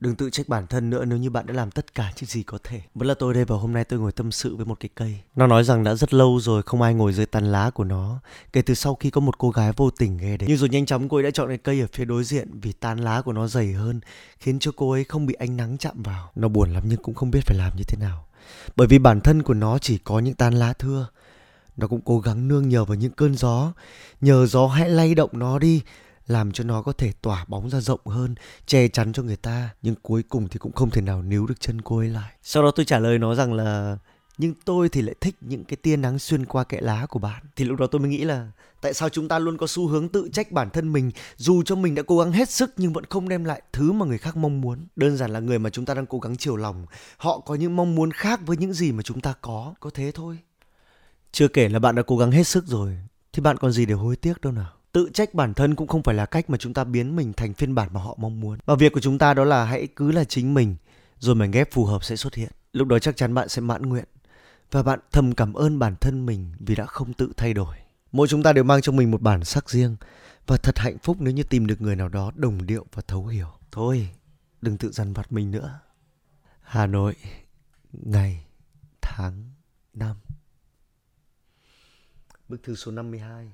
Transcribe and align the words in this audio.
Đừng 0.00 0.14
tự 0.14 0.30
trách 0.30 0.48
bản 0.48 0.66
thân 0.66 0.90
nữa, 0.90 1.04
nếu 1.04 1.18
như 1.18 1.30
bạn 1.30 1.46
đã 1.46 1.54
làm 1.54 1.70
tất 1.70 1.94
cả 1.94 2.12
những 2.16 2.30
gì 2.30 2.42
có 2.42 2.58
thể. 2.64 2.80
Vẫn 2.94 3.08
là 3.08 3.14
tôi 3.14 3.34
đây 3.34 3.44
và 3.44 3.56
hôm 3.56 3.72
nay 3.72 3.84
tôi 3.84 3.98
ngồi 3.98 4.12
tâm 4.12 4.32
sự 4.32 4.56
với 4.56 4.66
một 4.66 4.80
cái 4.80 4.88
cây. 4.94 5.20
Nó 5.36 5.46
nói 5.46 5.64
rằng 5.64 5.84
đã 5.84 5.94
rất 5.94 6.14
lâu 6.14 6.40
rồi 6.40 6.62
không 6.62 6.82
ai 6.82 6.94
ngồi 6.94 7.12
dưới 7.12 7.26
tàn 7.26 7.52
lá 7.52 7.70
của 7.70 7.84
nó. 7.84 8.20
Kể 8.52 8.62
từ 8.62 8.74
sau 8.74 8.94
khi 8.94 9.10
có 9.10 9.20
một 9.20 9.38
cô 9.38 9.50
gái 9.50 9.72
vô 9.76 9.90
tình 9.90 10.16
ghé 10.16 10.36
đến. 10.36 10.48
Nhưng 10.48 10.58
rồi 10.58 10.68
nhanh 10.68 10.86
chóng 10.86 11.08
cô 11.08 11.16
ấy 11.16 11.22
đã 11.22 11.30
chọn 11.30 11.48
cái 11.48 11.58
cây 11.58 11.80
ở 11.80 11.86
phía 11.92 12.04
đối 12.04 12.24
diện 12.24 12.60
vì 12.60 12.72
tàn 12.72 12.98
lá 12.98 13.22
của 13.22 13.32
nó 13.32 13.46
dày 13.46 13.72
hơn. 13.72 14.00
Khiến 14.38 14.58
cho 14.58 14.72
cô 14.76 14.90
ấy 14.90 15.04
không 15.04 15.26
bị 15.26 15.34
ánh 15.34 15.56
nắng 15.56 15.78
chạm 15.78 16.02
vào. 16.02 16.30
Nó 16.34 16.48
buồn 16.48 16.72
lắm 16.72 16.82
nhưng 16.86 17.02
cũng 17.02 17.14
không 17.14 17.30
biết 17.30 17.40
phải 17.46 17.56
làm 17.56 17.76
như 17.76 17.84
thế 17.84 17.96
nào. 18.00 18.24
Bởi 18.76 18.86
vì 18.86 18.98
bản 18.98 19.20
thân 19.20 19.42
của 19.42 19.54
nó 19.54 19.78
chỉ 19.78 19.98
có 19.98 20.18
những 20.18 20.34
tàn 20.34 20.54
lá 20.54 20.72
thưa. 20.72 21.06
Nó 21.76 21.86
cũng 21.86 22.00
cố 22.00 22.20
gắng 22.20 22.48
nương 22.48 22.68
nhờ 22.68 22.84
vào 22.84 22.94
những 22.94 23.12
cơn 23.12 23.34
gió. 23.34 23.72
Nhờ 24.20 24.46
gió 24.46 24.66
hãy 24.66 24.90
lay 24.90 25.14
động 25.14 25.30
nó 25.32 25.58
đi 25.58 25.82
làm 26.30 26.52
cho 26.52 26.64
nó 26.64 26.82
có 26.82 26.92
thể 26.92 27.12
tỏa 27.22 27.44
bóng 27.48 27.70
ra 27.70 27.80
rộng 27.80 28.00
hơn, 28.06 28.34
che 28.66 28.88
chắn 28.88 29.12
cho 29.12 29.22
người 29.22 29.36
ta. 29.36 29.70
Nhưng 29.82 29.94
cuối 30.02 30.22
cùng 30.28 30.48
thì 30.48 30.58
cũng 30.58 30.72
không 30.72 30.90
thể 30.90 31.00
nào 31.00 31.22
níu 31.22 31.46
được 31.46 31.60
chân 31.60 31.82
cô 31.82 31.98
ấy 31.98 32.08
lại. 32.08 32.32
Sau 32.42 32.62
đó 32.62 32.70
tôi 32.70 32.84
trả 32.84 32.98
lời 32.98 33.18
nó 33.18 33.34
rằng 33.34 33.52
là 33.52 33.98
nhưng 34.38 34.54
tôi 34.64 34.88
thì 34.88 35.02
lại 35.02 35.14
thích 35.20 35.36
những 35.40 35.64
cái 35.64 35.76
tia 35.76 35.96
nắng 35.96 36.18
xuyên 36.18 36.46
qua 36.46 36.64
kẽ 36.64 36.80
lá 36.80 37.06
của 37.06 37.18
bạn. 37.18 37.42
Thì 37.56 37.64
lúc 37.64 37.78
đó 37.78 37.86
tôi 37.86 38.00
mới 38.00 38.10
nghĩ 38.10 38.24
là 38.24 38.50
tại 38.80 38.94
sao 38.94 39.08
chúng 39.08 39.28
ta 39.28 39.38
luôn 39.38 39.56
có 39.56 39.66
xu 39.66 39.86
hướng 39.86 40.08
tự 40.08 40.28
trách 40.32 40.52
bản 40.52 40.70
thân 40.70 40.92
mình 40.92 41.10
dù 41.36 41.62
cho 41.62 41.74
mình 41.74 41.94
đã 41.94 42.02
cố 42.02 42.18
gắng 42.18 42.32
hết 42.32 42.50
sức 42.50 42.72
nhưng 42.76 42.92
vẫn 42.92 43.04
không 43.04 43.28
đem 43.28 43.44
lại 43.44 43.62
thứ 43.72 43.92
mà 43.92 44.06
người 44.06 44.18
khác 44.18 44.36
mong 44.36 44.60
muốn. 44.60 44.86
Đơn 44.96 45.16
giản 45.16 45.30
là 45.30 45.40
người 45.40 45.58
mà 45.58 45.70
chúng 45.70 45.84
ta 45.84 45.94
đang 45.94 46.06
cố 46.06 46.18
gắng 46.18 46.36
chiều 46.36 46.56
lòng, 46.56 46.86
họ 47.16 47.40
có 47.40 47.54
những 47.54 47.76
mong 47.76 47.94
muốn 47.94 48.10
khác 48.10 48.40
với 48.46 48.56
những 48.56 48.72
gì 48.72 48.92
mà 48.92 49.02
chúng 49.02 49.20
ta 49.20 49.34
có, 49.40 49.74
có 49.80 49.90
thế 49.94 50.12
thôi. 50.14 50.38
Chưa 51.32 51.48
kể 51.48 51.68
là 51.68 51.78
bạn 51.78 51.94
đã 51.94 52.02
cố 52.02 52.16
gắng 52.16 52.30
hết 52.30 52.46
sức 52.46 52.66
rồi 52.66 52.96
thì 53.32 53.42
bạn 53.42 53.56
còn 53.56 53.72
gì 53.72 53.86
để 53.86 53.94
hối 53.94 54.16
tiếc 54.16 54.40
đâu 54.40 54.52
nào 54.52 54.79
tự 54.92 55.10
trách 55.14 55.34
bản 55.34 55.54
thân 55.54 55.74
cũng 55.74 55.88
không 55.88 56.02
phải 56.02 56.14
là 56.14 56.26
cách 56.26 56.50
mà 56.50 56.58
chúng 56.58 56.74
ta 56.74 56.84
biến 56.84 57.16
mình 57.16 57.32
thành 57.32 57.54
phiên 57.54 57.74
bản 57.74 57.88
mà 57.92 58.00
họ 58.00 58.14
mong 58.18 58.40
muốn. 58.40 58.58
Và 58.64 58.74
việc 58.74 58.92
của 58.92 59.00
chúng 59.00 59.18
ta 59.18 59.34
đó 59.34 59.44
là 59.44 59.64
hãy 59.64 59.88
cứ 59.96 60.12
là 60.12 60.24
chính 60.24 60.54
mình, 60.54 60.76
rồi 61.18 61.34
mảnh 61.34 61.50
ghép 61.50 61.72
phù 61.72 61.84
hợp 61.84 62.04
sẽ 62.04 62.16
xuất 62.16 62.34
hiện. 62.34 62.52
Lúc 62.72 62.88
đó 62.88 62.98
chắc 62.98 63.16
chắn 63.16 63.34
bạn 63.34 63.48
sẽ 63.48 63.60
mãn 63.62 63.82
nguyện, 63.82 64.04
và 64.70 64.82
bạn 64.82 65.00
thầm 65.12 65.34
cảm 65.34 65.52
ơn 65.52 65.78
bản 65.78 65.96
thân 66.00 66.26
mình 66.26 66.52
vì 66.58 66.74
đã 66.74 66.86
không 66.86 67.12
tự 67.12 67.32
thay 67.36 67.54
đổi. 67.54 67.76
Mỗi 68.12 68.28
chúng 68.28 68.42
ta 68.42 68.52
đều 68.52 68.64
mang 68.64 68.80
trong 68.80 68.96
mình 68.96 69.10
một 69.10 69.22
bản 69.22 69.44
sắc 69.44 69.70
riêng, 69.70 69.96
và 70.46 70.56
thật 70.56 70.78
hạnh 70.78 70.98
phúc 71.02 71.16
nếu 71.20 71.34
như 71.34 71.42
tìm 71.42 71.66
được 71.66 71.80
người 71.80 71.96
nào 71.96 72.08
đó 72.08 72.32
đồng 72.34 72.66
điệu 72.66 72.86
và 72.92 73.02
thấu 73.06 73.26
hiểu. 73.26 73.52
Thôi, 73.72 74.08
đừng 74.62 74.78
tự 74.78 74.90
dằn 74.92 75.12
vặt 75.12 75.32
mình 75.32 75.50
nữa. 75.50 75.80
Hà 76.60 76.86
nội, 76.86 77.16
ngày, 77.92 78.46
tháng, 79.02 79.50
năm. 79.94 80.16
Bức 82.48 82.62
thư 82.62 82.74
số 82.74 82.92
52 82.92 83.52